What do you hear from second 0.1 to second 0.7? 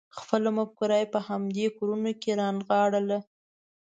خپله